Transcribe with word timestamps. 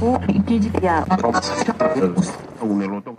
오, 0.00 0.18
이끼집이야. 0.28 1.04
오늘로 2.62 3.02
또. 3.04 3.16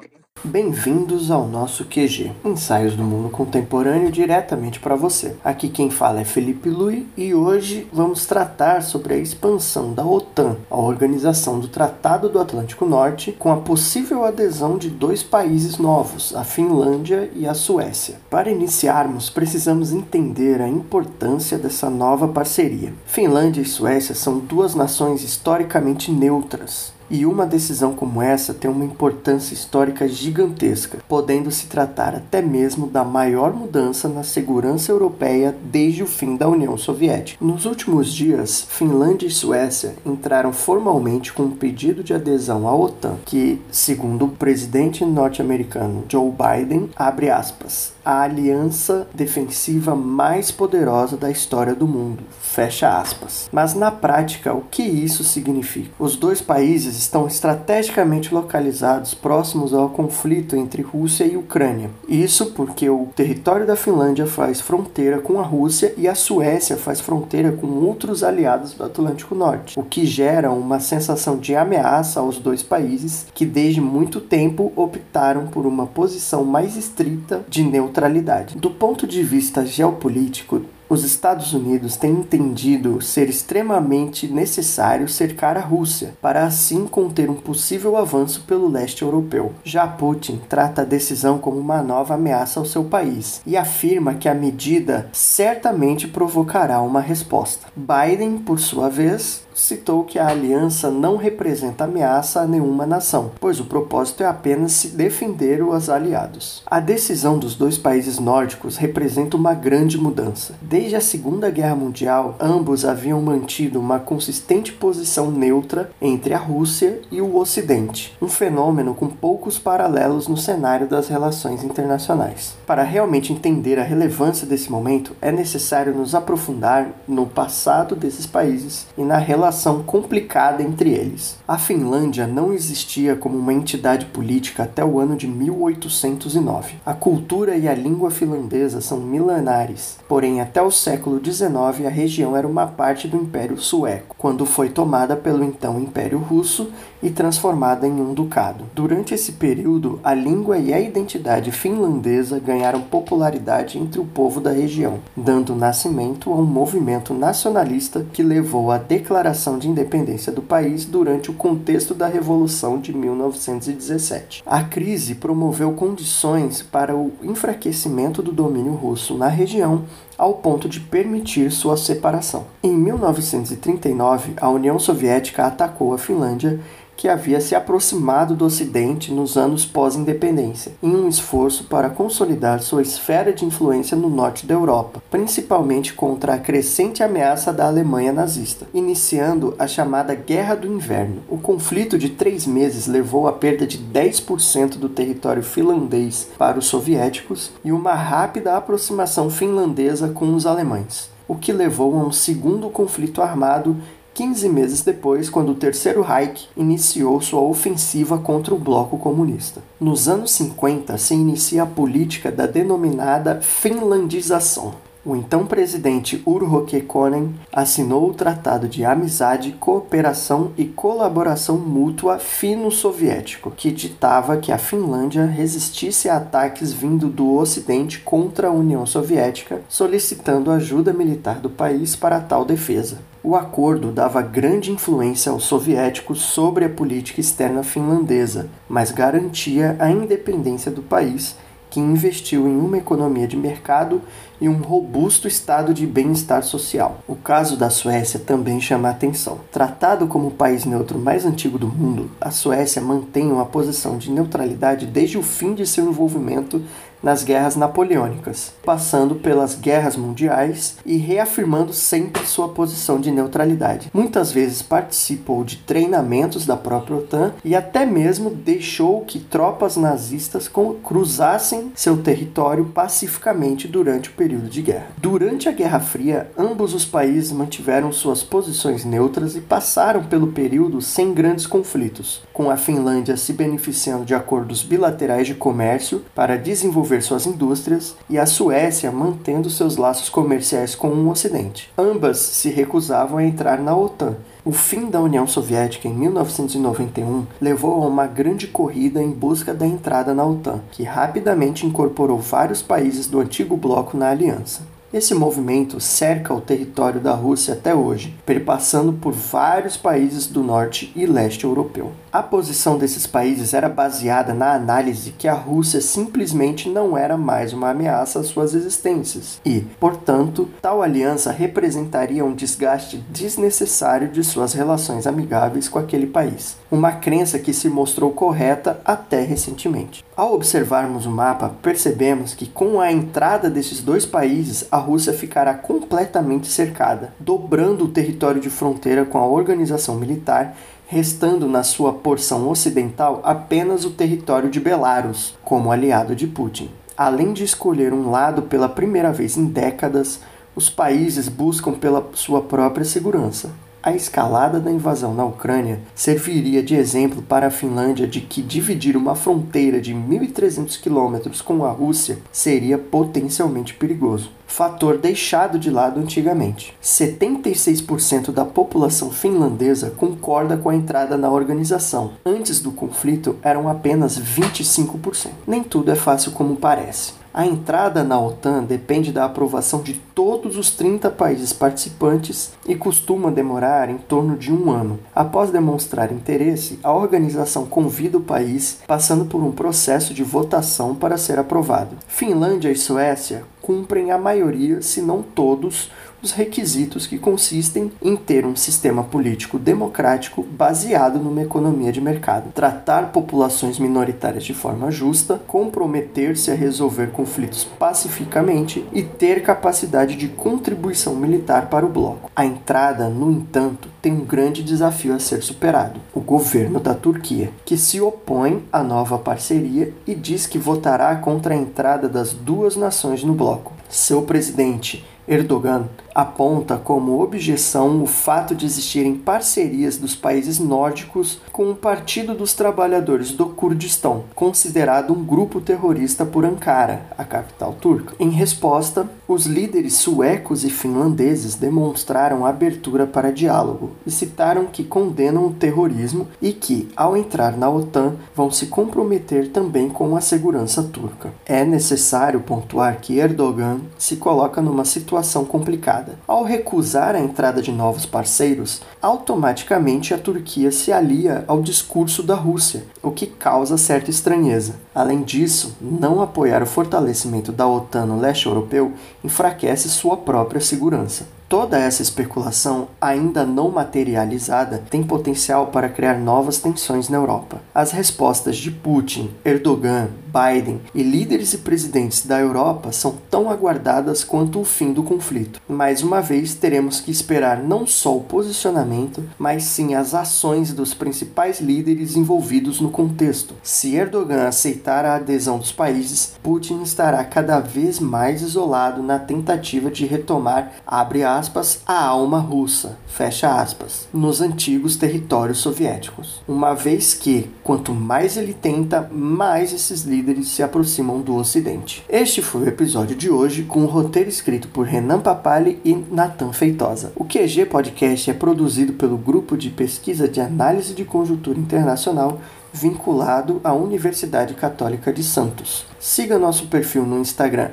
Bem-vindos 0.51 1.31
ao 1.31 1.47
nosso 1.47 1.85
QG, 1.85 2.33
Ensaios 2.43 2.93
do 2.93 3.03
Mundo 3.03 3.29
Contemporâneo 3.29 4.11
diretamente 4.11 4.81
para 4.81 4.97
você. 4.97 5.37
Aqui 5.45 5.69
quem 5.69 5.89
fala 5.89 6.19
é 6.19 6.25
Felipe 6.25 6.69
Lui 6.69 7.07
e 7.15 7.33
hoje 7.33 7.87
vamos 7.93 8.25
tratar 8.25 8.83
sobre 8.83 9.13
a 9.13 9.17
expansão 9.17 9.93
da 9.93 10.05
OTAN, 10.05 10.57
a 10.69 10.75
Organização 10.75 11.57
do 11.57 11.69
Tratado 11.69 12.27
do 12.27 12.37
Atlântico 12.37 12.85
Norte, 12.85 13.31
com 13.31 13.49
a 13.49 13.61
possível 13.61 14.25
adesão 14.25 14.77
de 14.77 14.89
dois 14.89 15.23
países 15.23 15.77
novos, 15.77 16.35
a 16.35 16.43
Finlândia 16.43 17.31
e 17.33 17.47
a 17.47 17.53
Suécia. 17.53 18.19
Para 18.29 18.51
iniciarmos, 18.51 19.29
precisamos 19.29 19.93
entender 19.93 20.59
a 20.59 20.67
importância 20.67 21.57
dessa 21.57 21.89
nova 21.89 22.27
parceria. 22.27 22.93
Finlândia 23.05 23.61
e 23.61 23.65
Suécia 23.65 24.13
são 24.13 24.39
duas 24.39 24.75
nações 24.75 25.23
historicamente 25.23 26.11
neutras 26.11 26.99
e 27.11 27.25
uma 27.25 27.45
decisão 27.45 27.93
como 27.93 28.21
essa 28.21 28.53
tem 28.53 28.71
uma 28.71 28.85
importância 28.85 29.53
histórica 29.53 30.07
gigantesca, 30.07 30.99
podendo 31.07 31.51
se 31.51 31.67
tratar 31.67 32.15
até 32.15 32.41
mesmo 32.41 32.87
da 32.87 33.03
maior 33.03 33.53
mudança 33.53 34.07
na 34.07 34.23
segurança 34.23 34.91
europeia 34.91 35.55
desde 35.63 36.01
o 36.01 36.07
fim 36.07 36.37
da 36.37 36.47
União 36.47 36.77
Soviética. 36.77 37.43
Nos 37.43 37.65
últimos 37.65 38.13
dias, 38.13 38.65
Finlândia 38.69 39.27
e 39.27 39.31
Suécia 39.31 39.95
entraram 40.05 40.53
formalmente 40.53 41.33
com 41.33 41.43
um 41.43 41.51
pedido 41.51 42.03
de 42.03 42.13
adesão 42.13 42.67
à 42.67 42.75
OTAN, 42.75 43.15
que, 43.25 43.61
segundo 43.71 44.25
o 44.25 44.29
presidente 44.29 45.03
norte-americano 45.03 46.05
Joe 46.07 46.31
Biden, 46.31 46.89
abre 46.95 47.29
aspas, 47.29 47.93
a 48.03 48.21
aliança 48.21 49.07
defensiva 49.13 49.95
mais 49.95 50.51
poderosa 50.51 51.17
da 51.17 51.29
história 51.29 51.75
do 51.75 51.87
mundo. 51.87 52.23
Fecha 52.39 52.97
aspas. 52.97 53.49
Mas 53.51 53.73
na 53.73 53.91
prática, 53.91 54.53
o 54.53 54.61
que 54.61 54.83
isso 54.83 55.23
significa? 55.23 55.91
Os 55.99 56.15
dois 56.15 56.41
países 56.41 57.00
estão 57.01 57.25
estrategicamente 57.25 58.33
localizados 58.33 59.13
próximos 59.13 59.73
ao 59.73 59.89
conflito 59.89 60.55
entre 60.55 60.81
Rússia 60.81 61.25
e 61.25 61.35
Ucrânia. 61.35 61.89
Isso 62.07 62.51
porque 62.51 62.89
o 62.89 63.07
território 63.15 63.65
da 63.65 63.75
Finlândia 63.75 64.27
faz 64.27 64.61
fronteira 64.61 65.19
com 65.19 65.39
a 65.39 65.43
Rússia 65.43 65.93
e 65.97 66.07
a 66.07 66.15
Suécia 66.15 66.77
faz 66.77 67.01
fronteira 67.01 67.51
com 67.51 67.67
outros 67.67 68.23
aliados 68.23 68.73
do 68.73 68.83
Atlântico 68.83 69.33
Norte, 69.33 69.79
o 69.79 69.83
que 69.83 70.05
gera 70.05 70.51
uma 70.51 70.79
sensação 70.79 71.37
de 71.37 71.55
ameaça 71.55 72.19
aos 72.19 72.37
dois 72.37 72.61
países 72.61 73.25
que 73.33 73.45
desde 73.45 73.81
muito 73.81 74.21
tempo 74.21 74.71
optaram 74.75 75.47
por 75.47 75.65
uma 75.65 75.87
posição 75.87 76.45
mais 76.45 76.77
estrita 76.77 77.43
de 77.49 77.63
neutralidade. 77.63 78.57
Do 78.57 78.69
ponto 78.69 79.07
de 79.07 79.23
vista 79.23 79.65
geopolítico, 79.65 80.61
os 80.91 81.05
Estados 81.05 81.53
Unidos 81.53 81.95
têm 81.95 82.11
entendido 82.11 82.99
ser 82.99 83.29
extremamente 83.29 84.27
necessário 84.27 85.07
cercar 85.07 85.55
a 85.55 85.61
Rússia, 85.61 86.15
para 86.21 86.43
assim 86.43 86.85
conter 86.85 87.29
um 87.29 87.35
possível 87.35 87.95
avanço 87.95 88.43
pelo 88.45 88.67
leste 88.67 89.01
europeu. 89.01 89.53
Já 89.63 89.87
Putin 89.87 90.41
trata 90.49 90.81
a 90.81 90.85
decisão 90.85 91.37
como 91.37 91.57
uma 91.57 91.81
nova 91.81 92.15
ameaça 92.15 92.59
ao 92.59 92.65
seu 92.65 92.83
país 92.83 93.41
e 93.47 93.55
afirma 93.55 94.15
que 94.15 94.27
a 94.27 94.33
medida 94.33 95.07
certamente 95.13 96.09
provocará 96.09 96.81
uma 96.81 96.99
resposta. 96.99 97.67
Biden, 97.73 98.39
por 98.39 98.59
sua 98.59 98.89
vez, 98.89 99.47
citou 99.53 100.03
que 100.03 100.17
a 100.17 100.27
aliança 100.27 100.89
não 100.89 101.17
representa 101.17 101.83
ameaça 101.83 102.41
a 102.41 102.47
nenhuma 102.47 102.85
nação, 102.85 103.31
pois 103.39 103.59
o 103.59 103.65
propósito 103.65 104.23
é 104.23 104.25
apenas 104.25 104.71
se 104.73 104.89
defender 104.89 105.63
os 105.63 105.89
aliados. 105.89 106.63
A 106.65 106.79
decisão 106.79 107.37
dos 107.37 107.55
dois 107.55 107.77
países 107.77 108.19
nórdicos 108.19 108.77
representa 108.77 109.35
uma 109.37 109.53
grande 109.53 109.97
mudança. 109.97 110.55
Desde 110.61 110.95
a 110.95 111.01
Segunda 111.01 111.49
Guerra 111.49 111.75
Mundial, 111.75 112.35
ambos 112.39 112.85
haviam 112.85 113.21
mantido 113.21 113.79
uma 113.79 113.99
consistente 113.99 114.71
posição 114.71 115.29
neutra 115.29 115.91
entre 116.01 116.33
a 116.33 116.37
Rússia 116.37 117.01
e 117.11 117.21
o 117.21 117.35
Ocidente, 117.35 118.15
um 118.21 118.27
fenômeno 118.27 118.93
com 118.93 119.07
poucos 119.07 119.59
paralelos 119.59 120.27
no 120.27 120.37
cenário 120.37 120.87
das 120.87 121.07
relações 121.07 121.63
internacionais. 121.63 122.55
Para 122.65 122.83
realmente 122.83 123.33
entender 123.33 123.79
a 123.79 123.83
relevância 123.83 124.47
desse 124.47 124.71
momento, 124.71 125.15
é 125.21 125.31
necessário 125.31 125.93
nos 125.93 126.15
aprofundar 126.15 126.89
no 127.07 127.25
passado 127.25 127.95
desses 127.95 128.25
países 128.25 128.87
e 128.97 129.03
na 129.03 129.17
relação 129.17 129.40
relação 129.41 129.81
complicada 129.81 130.61
entre 130.61 130.91
eles. 130.91 131.39
A 131.47 131.57
Finlândia 131.57 132.27
não 132.27 132.53
existia 132.53 133.15
como 133.15 133.35
uma 133.35 133.51
entidade 133.51 134.05
política 134.05 134.63
até 134.63 134.85
o 134.85 134.99
ano 134.99 135.15
de 135.15 135.27
1809. 135.27 136.75
A 136.85 136.93
cultura 136.93 137.57
e 137.57 137.67
a 137.67 137.73
língua 137.73 138.11
finlandesa 138.11 138.81
são 138.81 138.99
milenares, 138.99 139.97
porém 140.07 140.41
até 140.41 140.61
o 140.61 140.69
século 140.69 141.19
XIX 141.19 141.87
a 141.87 141.89
região 141.89 142.37
era 142.37 142.47
uma 142.47 142.67
parte 142.67 143.07
do 143.07 143.17
Império 143.17 143.57
Sueco, 143.57 144.15
quando 144.15 144.45
foi 144.45 144.69
tomada 144.69 145.15
pelo 145.15 145.43
então 145.43 145.79
Império 145.79 146.19
Russo 146.19 146.71
e 147.01 147.09
transformada 147.09 147.87
em 147.87 147.99
um 147.99 148.13
ducado. 148.13 148.65
Durante 148.75 149.15
esse 149.15 149.31
período, 149.31 149.99
a 150.03 150.13
língua 150.13 150.59
e 150.59 150.71
a 150.71 150.79
identidade 150.79 151.51
finlandesa 151.51 152.39
ganharam 152.39 152.81
popularidade 152.81 153.79
entre 153.79 153.99
o 153.99 154.05
povo 154.05 154.39
da 154.39 154.51
região, 154.51 154.99
dando 155.17 155.55
nascimento 155.55 156.31
a 156.31 156.35
um 156.35 156.45
movimento 156.45 157.11
nacionalista 157.11 158.05
que 158.13 158.21
levou 158.21 158.69
à 158.69 158.77
declaração 158.77 159.30
declaração 159.31 159.57
de 159.57 159.69
independência 159.69 160.31
do 160.31 160.41
país 160.41 160.83
durante 160.85 161.31
o 161.31 161.33
contexto 161.33 161.93
da 161.93 162.07
Revolução 162.07 162.79
de 162.79 162.93
1917. 162.93 164.43
A 164.45 164.63
crise 164.63 165.15
promoveu 165.15 165.71
condições 165.73 166.61
para 166.61 166.95
o 166.95 167.13
enfraquecimento 167.23 168.21
do 168.21 168.31
domínio 168.31 168.73
russo 168.73 169.17
na 169.17 169.27
região 169.27 169.85
ao 170.17 170.35
ponto 170.35 170.69
de 170.69 170.79
permitir 170.79 171.51
sua 171.51 171.75
separação. 171.77 172.45
Em 172.61 172.75
1939, 172.75 174.33
a 174.37 174.49
União 174.49 174.77
Soviética 174.77 175.45
atacou 175.45 175.93
a 175.93 175.97
Finlândia 175.97 176.59
que 177.01 177.09
havia 177.09 177.41
se 177.41 177.55
aproximado 177.55 178.35
do 178.35 178.45
Ocidente 178.45 179.11
nos 179.11 179.35
anos 179.35 179.65
pós-independência, 179.65 180.73
em 180.83 180.95
um 180.95 181.09
esforço 181.09 181.63
para 181.63 181.89
consolidar 181.89 182.61
sua 182.61 182.83
esfera 182.83 183.33
de 183.33 183.43
influência 183.43 183.97
no 183.97 184.07
norte 184.07 184.45
da 184.45 184.53
Europa, 184.53 185.01
principalmente 185.09 185.95
contra 185.95 186.35
a 186.35 186.37
crescente 186.37 187.01
ameaça 187.01 187.51
da 187.51 187.65
Alemanha 187.65 188.13
nazista, 188.13 188.67
iniciando 188.71 189.55
a 189.57 189.65
chamada 189.65 190.13
Guerra 190.13 190.53
do 190.53 190.67
Inverno. 190.67 191.23
O 191.27 191.39
conflito 191.39 191.97
de 191.97 192.09
três 192.09 192.45
meses 192.45 192.85
levou 192.85 193.27
à 193.27 193.33
perda 193.33 193.65
de 193.65 193.79
10% 193.79 194.77
do 194.77 194.87
território 194.87 195.41
finlandês 195.41 196.29
para 196.37 196.59
os 196.59 196.67
soviéticos 196.67 197.51
e 197.65 197.71
uma 197.71 197.95
rápida 197.95 198.55
aproximação 198.55 199.27
finlandesa 199.27 200.09
com 200.09 200.35
os 200.35 200.45
alemães 200.45 201.09
o 201.31 201.35
que 201.37 201.53
levou 201.53 201.97
a 201.97 202.03
um 202.03 202.11
segundo 202.11 202.69
conflito 202.69 203.21
armado 203.21 203.77
15 204.21 204.49
meses 204.49 204.81
depois, 204.83 205.31
quando 205.31 205.51
o 205.51 205.55
Terceiro 205.55 206.03
Reich 206.03 206.47
iniciou 206.55 207.19
sua 207.21 207.41
ofensiva 207.41 208.19
contra 208.19 208.53
o 208.53 208.59
bloco 208.59 208.95
comunista. 208.99 209.63
Nos 209.79 210.07
anos 210.07 210.29
50 210.33 210.95
se 210.99 211.15
inicia 211.15 211.63
a 211.63 211.65
política 211.65 212.31
da 212.31 212.45
denominada 212.45 213.41
finlandização. 213.41 214.75
O 215.03 215.15
então 215.15 215.47
presidente 215.47 216.21
Urho 216.27 216.63
Kekkonen 216.63 217.33
assinou 217.51 218.07
o 218.07 218.13
Tratado 218.13 218.67
de 218.67 218.85
Amizade, 218.85 219.53
Cooperação 219.53 220.51
e 220.55 220.65
Colaboração 220.65 221.57
Mútua 221.57 222.19
Fino-Soviético, 222.19 223.49
que 223.49 223.71
ditava 223.71 224.37
que 224.37 224.51
a 224.51 224.59
Finlândia 224.59 225.25
resistisse 225.25 226.07
a 226.07 226.17
ataques 226.17 226.71
vindo 226.71 227.09
do 227.09 227.33
Ocidente 227.33 227.97
contra 228.01 228.49
a 228.49 228.51
União 228.51 228.85
Soviética, 228.85 229.61
solicitando 229.67 230.51
ajuda 230.51 230.93
militar 230.93 231.39
do 231.39 231.49
país 231.49 231.95
para 231.95 232.19
tal 232.19 232.45
defesa. 232.45 232.99
O 233.23 233.35
acordo 233.35 233.91
dava 233.91 234.21
grande 234.21 234.71
influência 234.71 235.31
aos 235.31 235.45
soviéticos 235.45 236.21
sobre 236.21 236.63
a 236.63 236.69
política 236.69 237.19
externa 237.19 237.63
finlandesa, 237.63 238.49
mas 238.69 238.91
garantia 238.91 239.75
a 239.79 239.89
independência 239.89 240.71
do 240.71 240.83
país 240.83 241.35
que 241.71 241.79
investiu 241.79 242.47
em 242.47 242.59
uma 242.59 242.77
economia 242.77 243.25
de 243.25 243.37
mercado 243.37 244.01
e 244.41 244.49
um 244.49 244.57
robusto 244.57 245.27
estado 245.27 245.73
de 245.73 245.87
bem-estar 245.87 246.43
social. 246.43 246.99
O 247.07 247.15
caso 247.15 247.55
da 247.55 247.69
Suécia 247.69 248.19
também 248.19 248.59
chama 248.59 248.89
atenção. 248.89 249.39
Tratado 249.51 250.05
como 250.05 250.27
o 250.27 250.31
país 250.31 250.65
neutro 250.65 250.99
mais 250.99 251.25
antigo 251.25 251.57
do 251.57 251.67
mundo, 251.67 252.11
a 252.19 252.29
Suécia 252.29 252.81
mantém 252.81 253.31
uma 253.31 253.45
posição 253.45 253.97
de 253.97 254.11
neutralidade 254.11 254.85
desde 254.85 255.17
o 255.17 255.23
fim 255.23 255.55
de 255.55 255.65
seu 255.65 255.87
envolvimento 255.87 256.61
nas 257.01 257.23
guerras 257.23 257.55
napoleônicas, 257.55 258.53
passando 258.63 259.15
pelas 259.15 259.55
guerras 259.55 259.95
mundiais 259.95 260.77
e 260.85 260.97
reafirmando 260.97 261.73
sempre 261.73 262.25
sua 262.25 262.49
posição 262.49 262.99
de 262.99 263.11
neutralidade. 263.11 263.89
Muitas 263.93 264.31
vezes 264.31 264.61
participou 264.61 265.43
de 265.43 265.57
treinamentos 265.57 266.45
da 266.45 266.55
própria 266.55 266.97
OTAN 266.97 267.33
e 267.43 267.55
até 267.55 267.85
mesmo 267.85 268.29
deixou 268.29 269.01
que 269.01 269.19
tropas 269.19 269.75
nazistas 269.77 270.49
cruzassem 270.83 271.71
seu 271.75 271.97
território 271.97 272.65
pacificamente 272.65 273.67
durante 273.67 274.09
o 274.09 274.13
período 274.13 274.49
de 274.49 274.61
guerra. 274.61 274.87
Durante 274.97 275.49
a 275.49 275.51
Guerra 275.51 275.79
Fria, 275.79 276.29
ambos 276.37 276.73
os 276.73 276.85
países 276.85 277.31
mantiveram 277.31 277.91
suas 277.91 278.23
posições 278.23 278.85
neutras 278.85 279.35
e 279.35 279.41
passaram 279.41 280.03
pelo 280.03 280.27
período 280.27 280.81
sem 280.81 281.13
grandes 281.13 281.47
conflitos, 281.47 282.21
com 282.33 282.49
a 282.49 282.57
Finlândia 282.57 283.17
se 283.17 283.33
beneficiando 283.33 284.05
de 284.05 284.13
acordos 284.13 284.63
bilaterais 284.63 285.27
de 285.27 285.35
comércio 285.35 286.03
para 286.13 286.37
desenvolver 286.37 286.90
desenvolver 286.91 287.01
suas 287.01 287.25
indústrias 287.25 287.95
e 288.09 288.17
a 288.17 288.25
Suécia 288.25 288.91
mantendo 288.91 289.49
seus 289.49 289.77
laços 289.77 290.09
comerciais 290.09 290.75
com 290.75 290.89
o 290.89 291.09
Ocidente. 291.09 291.71
Ambas 291.77 292.17
se 292.17 292.49
recusavam 292.49 293.17
a 293.17 293.23
entrar 293.23 293.59
na 293.59 293.75
OTAN. 293.75 294.15
O 294.43 294.51
fim 294.51 294.89
da 294.89 294.99
União 294.99 295.25
Soviética 295.27 295.87
em 295.87 295.93
1991 295.93 297.25
levou 297.39 297.83
a 297.83 297.87
uma 297.87 298.07
grande 298.07 298.47
corrida 298.47 299.01
em 299.01 299.11
busca 299.11 299.53
da 299.53 299.65
entrada 299.65 300.13
na 300.13 300.25
OTAN, 300.25 300.59
que 300.71 300.83
rapidamente 300.83 301.65
incorporou 301.65 302.17
vários 302.17 302.61
países 302.61 303.07
do 303.07 303.19
antigo 303.19 303.55
bloco 303.55 303.95
na 303.95 304.09
aliança. 304.09 304.61
Esse 304.93 305.15
movimento 305.15 305.79
cerca 305.79 306.33
o 306.33 306.41
território 306.41 306.99
da 306.99 307.13
Rússia 307.13 307.53
até 307.53 307.73
hoje, 307.73 308.13
perpassando 308.25 308.91
por 308.91 309.13
vários 309.13 309.77
países 309.77 310.27
do 310.27 310.43
norte 310.43 310.91
e 310.93 311.05
leste 311.05 311.45
europeu. 311.45 311.93
A 312.13 312.21
posição 312.21 312.77
desses 312.77 313.07
países 313.07 313.53
era 313.53 313.69
baseada 313.69 314.33
na 314.33 314.53
análise 314.53 315.13
que 315.17 315.29
a 315.29 315.33
Rússia 315.33 315.79
simplesmente 315.79 316.67
não 316.67 316.97
era 316.97 317.15
mais 317.15 317.53
uma 317.53 317.69
ameaça 317.69 318.19
às 318.19 318.27
suas 318.27 318.53
existências 318.53 319.39
e, 319.45 319.61
portanto, 319.79 320.49
tal 320.61 320.81
aliança 320.81 321.31
representaria 321.31 322.25
um 322.25 322.33
desgaste 322.35 322.97
desnecessário 323.09 324.09
de 324.09 324.25
suas 324.25 324.51
relações 324.51 325.07
amigáveis 325.07 325.69
com 325.69 325.79
aquele 325.79 326.05
país, 326.05 326.57
uma 326.69 326.91
crença 326.91 327.39
que 327.39 327.53
se 327.53 327.69
mostrou 327.69 328.11
correta 328.11 328.81
até 328.83 329.21
recentemente. 329.21 330.03
Ao 330.13 330.33
observarmos 330.33 331.05
o 331.05 331.09
mapa, 331.09 331.55
percebemos 331.61 332.33
que 332.33 332.45
com 332.45 332.81
a 332.81 332.91
entrada 332.91 333.49
desses 333.49 333.81
dois 333.81 334.05
países, 334.05 334.67
a 334.69 334.75
Rússia 334.75 335.13
ficará 335.13 335.53
completamente 335.53 336.47
cercada, 336.47 337.13
dobrando 337.17 337.85
o 337.85 337.87
território 337.87 338.41
de 338.41 338.49
fronteira 338.49 339.05
com 339.05 339.17
a 339.17 339.25
organização 339.25 339.95
militar 339.95 340.57
restando 340.91 341.47
na 341.47 341.63
sua 341.63 341.93
porção 341.93 342.49
ocidental 342.49 343.21
apenas 343.23 343.85
o 343.85 343.91
território 343.91 344.49
de 344.49 344.59
Belarus, 344.59 345.33
como 345.41 345.71
aliado 345.71 346.13
de 346.13 346.27
Putin. 346.27 346.69
Além 346.97 347.31
de 347.31 347.45
escolher 347.45 347.93
um 347.93 348.11
lado 348.11 348.41
pela 348.41 348.67
primeira 348.67 349.09
vez 349.09 349.37
em 349.37 349.45
décadas, 349.45 350.19
os 350.53 350.69
países 350.69 351.29
buscam 351.29 351.71
pela 351.71 352.05
sua 352.13 352.41
própria 352.41 352.83
segurança. 352.83 353.51
A 353.83 353.93
escalada 353.95 354.59
da 354.59 354.69
invasão 354.69 355.11
na 355.11 355.25
Ucrânia 355.25 355.79
serviria 355.95 356.61
de 356.61 356.75
exemplo 356.75 357.23
para 357.23 357.47
a 357.47 357.51
Finlândia 357.51 358.05
de 358.05 358.21
que 358.21 358.39
dividir 358.39 358.95
uma 358.95 359.15
fronteira 359.15 359.81
de 359.81 359.91
1.300 359.91 360.79
quilômetros 360.79 361.41
com 361.41 361.65
a 361.65 361.71
Rússia 361.71 362.19
seria 362.31 362.77
potencialmente 362.77 363.73
perigoso, 363.73 364.29
fator 364.45 364.99
deixado 364.99 365.57
de 365.57 365.71
lado 365.71 365.99
antigamente. 365.99 366.77
76% 366.83 368.31
da 368.31 368.45
população 368.45 369.09
finlandesa 369.09 369.89
concorda 369.89 370.55
com 370.57 370.69
a 370.69 370.75
entrada 370.75 371.17
na 371.17 371.31
organização. 371.31 372.11
Antes 372.23 372.61
do 372.61 372.71
conflito, 372.71 373.37
eram 373.41 373.67
apenas 373.67 374.19
25%. 374.19 375.31
Nem 375.47 375.63
tudo 375.63 375.89
é 375.89 375.95
fácil 375.95 376.33
como 376.33 376.55
parece. 376.55 377.20
A 377.33 377.45
entrada 377.45 378.03
na 378.03 378.19
OTAN 378.19 378.65
depende 378.65 379.11
da 379.11 379.23
aprovação 379.23 379.81
de 379.81 379.93
todos 379.93 380.57
os 380.57 380.71
30 380.71 381.09
países 381.11 381.53
participantes 381.53 382.51
e 382.67 382.75
costuma 382.75 383.31
demorar 383.31 383.89
em 383.89 383.97
torno 383.97 384.35
de 384.35 384.51
um 384.51 384.69
ano. 384.69 384.99
Após 385.15 385.49
demonstrar 385.49 386.11
interesse, 386.11 386.77
a 386.83 386.91
organização 386.91 387.65
convida 387.65 388.17
o 388.17 388.21
país, 388.21 388.79
passando 388.85 389.23
por 389.23 389.41
um 389.41 389.51
processo 389.53 390.13
de 390.13 390.23
votação 390.23 390.93
para 390.93 391.17
ser 391.17 391.39
aprovado. 391.39 391.95
Finlândia 392.05 392.69
e 392.69 392.75
Suécia 392.75 393.43
cumprem 393.61 394.11
a 394.11 394.17
maioria, 394.17 394.81
se 394.81 395.01
não 395.01 395.21
todos, 395.21 395.89
os 396.21 396.31
requisitos 396.31 397.07
que 397.07 397.17
consistem 397.17 397.91
em 398.01 398.15
ter 398.15 398.45
um 398.45 398.55
sistema 398.55 399.03
político 399.03 399.57
democrático 399.57 400.43
baseado 400.43 401.19
numa 401.19 401.41
economia 401.41 401.91
de 401.91 401.99
mercado, 401.99 402.51
tratar 402.53 403.11
populações 403.11 403.79
minoritárias 403.79 404.43
de 404.43 404.53
forma 404.53 404.91
justa, 404.91 405.41
comprometer-se 405.47 406.51
a 406.51 406.55
resolver 406.55 407.11
conflitos 407.11 407.63
pacificamente 407.63 408.85
e 408.93 409.01
ter 409.01 409.41
capacidade 409.41 410.15
de 410.15 410.27
contribuição 410.27 411.15
militar 411.15 411.69
para 411.69 411.85
o 411.85 411.89
bloco. 411.89 412.29
A 412.35 412.45
entrada, 412.45 413.09
no 413.09 413.31
entanto, 413.31 413.89
tem 414.01 414.13
um 414.13 414.25
grande 414.25 414.63
desafio 414.63 415.13
a 415.13 415.19
ser 415.19 415.41
superado: 415.41 415.99
o 416.13 416.19
governo 416.19 416.79
da 416.79 416.93
Turquia, 416.93 417.51
que 417.65 417.77
se 417.77 417.99
opõe 417.99 418.63
à 418.71 418.83
nova 418.83 419.17
parceria 419.17 419.93
e 420.05 420.13
diz 420.15 420.45
que 420.45 420.57
votará 420.57 421.15
contra 421.15 421.53
a 421.53 421.57
entrada 421.57 422.07
das 422.07 422.33
duas 422.33 422.75
nações 422.75 423.23
no 423.23 423.33
bloco. 423.33 423.73
Seu 423.89 424.21
presidente, 424.21 425.05
Erdogan 425.27 425.87
aponta 426.13 426.77
como 426.77 427.21
objeção 427.21 428.01
o 428.03 428.07
fato 428.07 428.53
de 428.53 428.65
existirem 428.65 429.15
parcerias 429.15 429.97
dos 429.97 430.15
países 430.15 430.59
nórdicos 430.59 431.39
com 431.51 431.71
o 431.71 431.75
Partido 431.75 432.33
dos 432.33 432.53
Trabalhadores 432.53 433.31
do 433.31 433.47
Kurdistão, 433.47 434.23
considerado 434.35 435.13
um 435.13 435.23
grupo 435.23 435.61
terrorista 435.61 436.25
por 436.25 436.45
Ankara, 436.45 437.05
a 437.17 437.23
capital 437.23 437.73
turca. 437.73 438.15
Em 438.19 438.29
resposta, 438.29 439.09
os 439.27 439.45
líderes 439.45 439.95
suecos 439.95 440.63
e 440.63 440.69
finlandeses 440.69 441.55
demonstraram 441.55 442.45
abertura 442.45 443.07
para 443.07 443.31
diálogo 443.31 443.91
e 444.05 444.11
citaram 444.11 444.65
que 444.65 444.83
condenam 444.83 445.45
o 445.45 445.53
terrorismo 445.53 446.27
e 446.41 446.51
que, 446.51 446.89
ao 446.95 447.15
entrar 447.15 447.57
na 447.57 447.69
OTAN, 447.69 448.15
vão 448.35 448.51
se 448.51 448.67
comprometer 448.67 449.49
também 449.49 449.89
com 449.89 450.15
a 450.15 450.21
segurança 450.21 450.83
turca. 450.83 451.33
É 451.45 451.63
necessário 451.63 452.41
pontuar 452.41 452.99
que 452.99 453.17
Erdogan 453.17 453.79
se 453.97 454.17
coloca 454.17 454.61
numa 454.61 454.83
situação 454.83 455.45
complicada 455.45 456.00
ao 456.27 456.43
recusar 456.43 457.15
a 457.15 457.19
entrada 457.19 457.61
de 457.61 457.71
novos 457.71 458.05
parceiros, 458.05 458.81
automaticamente 459.01 460.13
a 460.13 460.17
Turquia 460.17 460.71
se 460.71 460.91
alia 460.91 461.43
ao 461.47 461.61
discurso 461.61 462.23
da 462.23 462.35
Rússia, 462.35 462.83
o 463.01 463.11
que 463.11 463.27
causa 463.27 463.77
certa 463.77 464.09
estranheza. 464.09 464.75
Além 464.93 465.21
disso, 465.21 465.75
não 465.81 466.21
apoiar 466.21 466.63
o 466.63 466.67
fortalecimento 466.67 467.51
da 467.51 467.67
OTAN 467.67 468.05
no 468.05 468.19
leste 468.19 468.45
europeu 468.45 468.93
enfraquece 469.23 469.89
sua 469.89 470.17
própria 470.17 470.61
segurança. 470.61 471.40
Toda 471.51 471.77
essa 471.77 472.01
especulação, 472.01 472.87
ainda 473.01 473.45
não 473.45 473.69
materializada, 473.69 474.81
tem 474.89 475.03
potencial 475.03 475.67
para 475.67 475.89
criar 475.89 476.17
novas 476.17 476.59
tensões 476.59 477.09
na 477.09 477.17
Europa. 477.17 477.61
As 477.75 477.91
respostas 477.91 478.55
de 478.55 478.71
Putin, 478.71 479.31
Erdogan, 479.43 480.07
Biden 480.31 480.79
e 480.95 481.03
líderes 481.03 481.51
e 481.51 481.57
presidentes 481.57 482.25
da 482.25 482.39
Europa 482.39 482.93
são 482.93 483.17
tão 483.29 483.49
aguardadas 483.49 484.23
quanto 484.23 484.61
o 484.61 484.63
fim 484.63 484.93
do 484.93 485.03
conflito. 485.03 485.61
Mais 485.67 486.01
uma 486.01 486.21
vez, 486.21 486.53
teremos 486.53 487.01
que 487.01 487.11
esperar 487.11 487.61
não 487.61 487.85
só 487.85 488.15
o 488.15 488.23
posicionamento, 488.23 489.21
mas 489.37 489.65
sim 489.65 489.93
as 489.93 490.13
ações 490.13 490.71
dos 490.71 490.93
principais 490.93 491.59
líderes 491.59 492.15
envolvidos 492.15 492.79
no 492.79 492.89
contexto. 492.89 493.55
Se 493.61 493.93
Erdogan 493.93 494.47
aceitar 494.47 495.03
a 495.03 495.15
adesão 495.15 495.59
dos 495.59 495.73
países, 495.73 496.35
Putin 496.41 496.81
estará 496.81 497.21
cada 497.25 497.59
vez 497.59 497.99
mais 497.99 498.41
isolado 498.41 499.03
na 499.03 499.19
tentativa 499.19 499.91
de 499.91 500.05
retomar, 500.05 500.71
abre 500.87 501.25
aspas, 501.25 501.40
a 501.87 502.05
alma 502.05 502.39
russa, 502.39 502.97
fecha 503.07 503.61
aspas, 503.61 504.07
nos 504.13 504.41
antigos 504.41 504.95
territórios 504.95 505.59
soviéticos. 505.59 506.41
Uma 506.47 506.73
vez 506.73 507.13
que, 507.13 507.49
quanto 507.63 507.93
mais 507.93 508.37
ele 508.37 508.53
tenta, 508.53 509.09
mais 509.11 509.73
esses 509.73 510.03
líderes 510.03 510.49
se 510.49 510.61
aproximam 510.61 511.21
do 511.21 511.35
Ocidente. 511.35 512.03
Este 512.09 512.41
foi 512.41 512.63
o 512.63 512.67
episódio 512.67 513.15
de 513.15 513.29
hoje, 513.29 513.63
com 513.63 513.79
o 513.79 513.83
um 513.83 513.87
roteiro 513.87 514.29
escrito 514.29 514.67
por 514.67 514.85
Renan 514.85 515.19
Papali 515.19 515.79
e 515.83 515.95
Nathan 515.95 516.51
Feitosa. 516.51 517.13
O 517.15 517.25
QG 517.25 517.65
Podcast 517.65 518.29
é 518.29 518.33
produzido 518.33 518.93
pelo 518.93 519.17
Grupo 519.17 519.57
de 519.57 519.69
Pesquisa 519.69 520.27
de 520.27 520.41
Análise 520.41 520.93
de 520.93 521.05
Conjuntura 521.05 521.59
Internacional 521.59 522.39
vinculado 522.73 523.59
à 523.63 523.73
Universidade 523.73 524.53
Católica 524.53 525.11
de 525.11 525.23
Santos. 525.23 525.85
Siga 525.99 526.39
nosso 526.39 526.67
perfil 526.67 527.05
no 527.05 527.19
Instagram, 527.19 527.69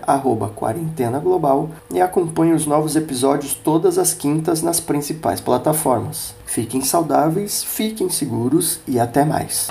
Quarentena 0.48 1.18
Global, 1.18 1.70
e 1.92 2.00
acompanhe 2.00 2.52
os 2.52 2.66
novos 2.66 2.96
episódios 2.96 3.54
todas 3.54 3.98
as 3.98 4.12
quintas 4.12 4.62
nas 4.62 4.80
principais 4.80 5.40
plataformas. 5.40 6.34
Fiquem 6.44 6.82
saudáveis, 6.82 7.64
fiquem 7.64 8.10
seguros 8.10 8.80
e 8.86 8.98
até 8.98 9.24
mais. 9.24 9.66